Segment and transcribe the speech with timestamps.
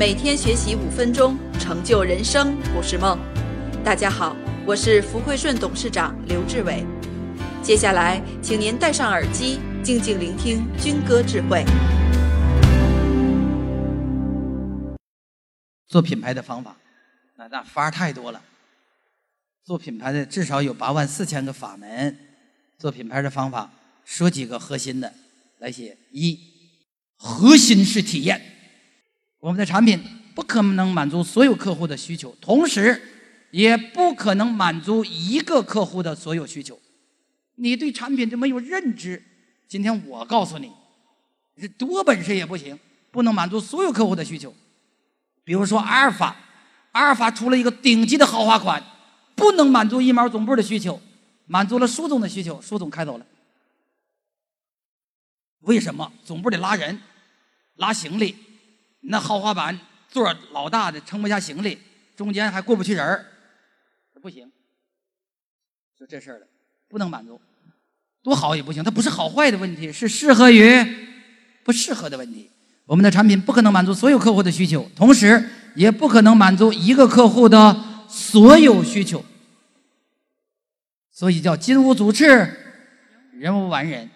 [0.00, 3.18] 每天学习五分钟，成就人生不是梦。
[3.84, 4.34] 大家好，
[4.66, 6.86] 我是福汇顺董事长刘志伟。
[7.62, 11.66] 接下来，请您戴上耳机，静静聆听军歌智慧。
[15.86, 16.74] 做品牌的方法，
[17.36, 18.42] 那那法儿太多了。
[19.62, 22.16] 做品牌的至少有八万四千个法门。
[22.78, 23.70] 做品牌的方法，
[24.06, 25.12] 说几个核心的
[25.58, 26.40] 来写：一，
[27.18, 28.49] 核心是体验。
[29.40, 29.98] 我们的产品
[30.34, 33.00] 不可能满足所有客户的需求，同时
[33.50, 36.78] 也不可能满足一个客户的所有需求。
[37.56, 39.22] 你对产品就没有认知。
[39.66, 40.70] 今天我告诉你，
[41.60, 42.78] 这多本事也不行，
[43.10, 44.54] 不能满足所有客户的需求。
[45.42, 46.36] 比如说阿尔法，
[46.92, 48.82] 阿尔法出了一个顶级的豪华款，
[49.34, 51.00] 不能满足一毛总部的需求，
[51.46, 53.26] 满足了苏总的需求，苏总开走了。
[55.60, 56.12] 为什么？
[56.24, 57.00] 总部得拉人，
[57.76, 58.36] 拉行李，
[59.00, 59.78] 那豪华版
[60.08, 61.78] 座老大的撑不下行李，
[62.16, 63.26] 中间还过不去人儿，
[64.20, 64.50] 不行。
[65.98, 66.46] 就这事儿了，
[66.88, 67.40] 不能满足，
[68.22, 68.82] 多好也不行。
[68.82, 70.84] 它不是好坏的问题，是适合于
[71.62, 72.50] 不适合的问题。
[72.86, 79.24] 我们的产品不可能满足所有客户的需求，同时也不可能满足一个客户的所有需求，
[81.10, 82.26] 所以叫金无足赤，
[83.32, 84.10] 人无完人。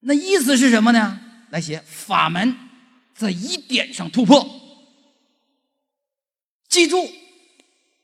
[0.00, 1.20] 那意思是什么呢？
[1.50, 2.56] 来写法门，
[3.14, 4.48] 在一点上突破。
[6.68, 7.10] 记住，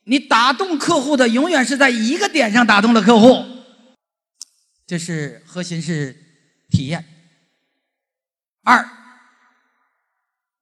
[0.05, 3.45] 你打动客户的永远是在一个点上打动了客户，
[4.87, 6.17] 这是核心是
[6.70, 7.05] 体验。
[8.63, 8.89] 二，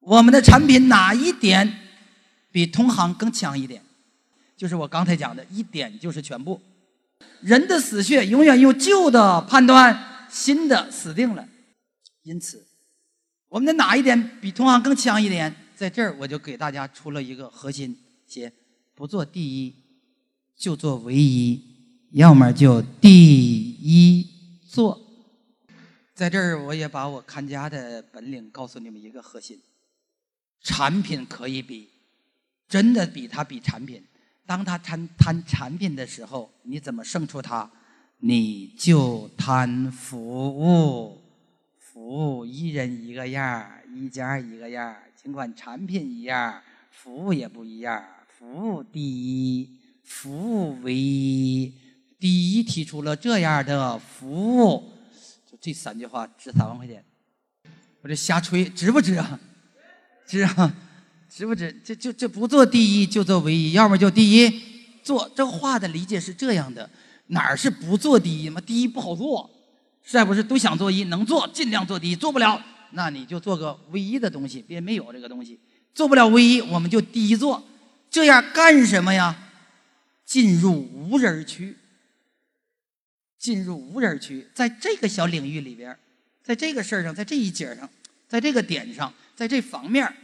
[0.00, 1.78] 我们的产品哪一点
[2.50, 3.84] 比同行更强一点？
[4.56, 6.60] 就是我刚才讲的一点就是全部。
[7.40, 11.46] 人的死穴永远用旧的判断新的死定了，
[12.22, 12.66] 因此，
[13.50, 15.52] 我们的哪一点比同行更强一点？
[15.74, 18.50] 在这儿我就给大家出了一个核心：写
[18.94, 19.74] 不做第一，
[20.56, 21.60] 就做唯一，
[22.12, 24.24] 要么就第一
[24.68, 25.00] 做。
[26.14, 29.60] 在这儿，我也把我看家的本领告诉你们一个核心：
[30.62, 31.88] 产品可以比，
[32.68, 34.00] 真的比他比产品。
[34.46, 37.68] 当他谈谈产品的时候，你怎么胜出他？
[38.18, 41.19] 你就谈服务，
[41.92, 44.94] 服务一人一个样，一家一个样。
[45.20, 46.62] 尽管产品一样，
[46.92, 48.04] 服务也不一样。
[48.28, 49.68] 服务第一，
[50.04, 51.72] 服务唯一。
[52.20, 54.84] 第一提出了这样的服务。
[55.60, 57.04] 这三句话值三万块钱，
[58.02, 59.40] 我这瞎吹，值不值啊？
[60.24, 60.72] 值啊，
[61.28, 61.74] 值不值？
[61.84, 64.62] 这就这不做第一就做唯一，要么就第一
[65.02, 65.28] 做。
[65.34, 66.88] 这话的理解是这样的：
[67.26, 68.60] 哪儿是不做第一嘛？
[68.60, 69.50] 第一不好做，
[70.02, 72.62] 实在不是都想做一，能做尽量做第一，做不了
[72.92, 75.58] 那你就做个唯一的东西，别没有这个东西，
[75.94, 77.62] 做不了唯一我们就第一做，
[78.10, 79.36] 这样干什么呀？
[80.24, 81.76] 进入无人区。
[83.38, 85.96] 进入无人区，在这个小领域里边，
[86.42, 87.88] 在这个事儿上，在这一节上，
[88.28, 90.14] 在这个点上，在这方面，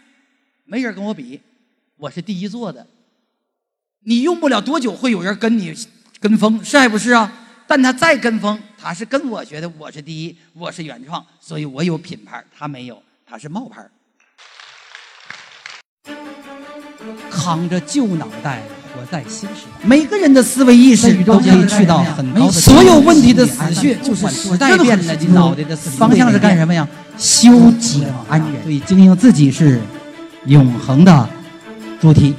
[0.66, 1.40] 没人跟我比，
[1.96, 2.86] 我是第一做的。
[4.00, 5.74] 你用不了多久会有人跟你
[6.20, 7.45] 跟风，是不是啊？
[7.66, 13.84] 但他再跟风，他是跟我学的，我是第一，我是原创，所以我有品牌，他没有，他是冒牌。
[17.30, 18.62] 扛着旧脑袋。
[18.96, 22.52] 活在新时代，每个人的思维意识都可以去到很高的。
[22.52, 26.88] 所有问题的死穴就是时代变了，你脑袋的方向是干什么呀？
[27.18, 28.62] 修己安人。
[28.62, 29.82] 所以经营自己是
[30.46, 31.28] 永恒的
[32.00, 32.34] 主题。